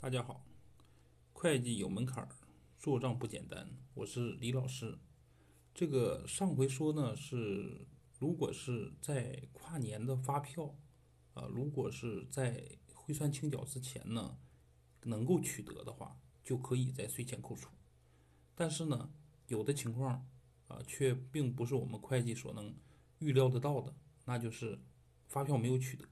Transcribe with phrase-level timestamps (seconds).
[0.00, 0.46] 大家好，
[1.32, 2.28] 会计有门槛儿，
[2.78, 3.68] 做账不简单。
[3.94, 4.96] 我是李老师。
[5.74, 7.84] 这个上回说呢是，
[8.16, 10.72] 如果是在跨年的发票，
[11.34, 12.64] 啊，如果是在
[12.94, 14.38] 汇算清缴之前呢，
[15.02, 17.68] 能够取得的话，就可以在税前扣除。
[18.54, 19.12] 但是呢，
[19.48, 20.24] 有的情况
[20.68, 22.72] 啊，却并不是我们会计所能
[23.18, 23.92] 预料得到的，
[24.26, 24.78] 那就是
[25.26, 26.06] 发票没有取得，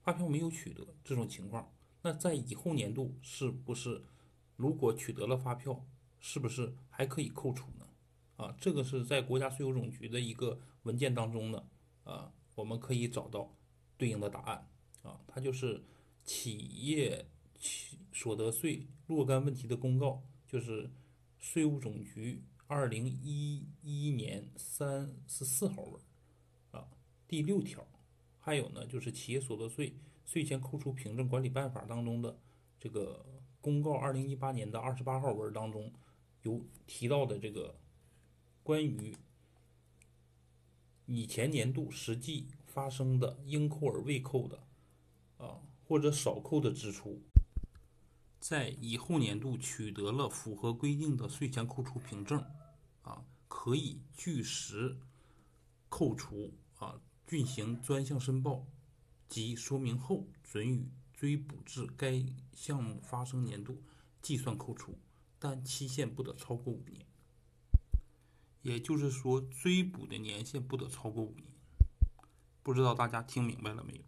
[0.00, 1.75] 发票没有取得这种情况。
[2.06, 4.04] 那在以后年度是不是，
[4.54, 5.84] 如果取得了发票，
[6.20, 7.88] 是不是还可以扣除呢？
[8.36, 11.66] 啊，这个是在国家税务总局的一个文件当中呢，
[12.04, 13.52] 啊，我们可以找到
[13.98, 14.68] 对应的答案。
[15.02, 15.82] 啊，它就是
[16.22, 17.26] 企业
[17.58, 20.88] 企所得税若干问题的公告，就是
[21.40, 26.00] 税务总局二零一一年三十四号文，
[26.70, 26.86] 啊，
[27.26, 27.84] 第六条。
[28.46, 29.92] 还有呢，就是企业所得税。
[30.24, 32.38] 税前扣除凭证管理办法当中的
[32.78, 33.26] 这个
[33.60, 35.92] 公告，二零一八年的二十八号文当中
[36.42, 37.76] 有提到的这个
[38.62, 39.16] 关于
[41.06, 44.62] 以前年度实际发生的应扣而未扣的
[45.38, 47.20] 啊或者少扣的支出，
[48.38, 52.38] 在以后年度取得了符合规定的税前扣除凭证
[53.02, 54.96] 啊，可以据实
[55.88, 58.66] 扣除啊，进行专项申报。
[59.28, 63.82] 及说明后，准予追补至该项目发生年度
[64.22, 64.96] 计算扣除，
[65.38, 67.04] 但期限不得超过五年。
[68.62, 71.50] 也就是说，追补的年限不得超过五年。
[72.62, 74.02] 不知道大家听明白了没有？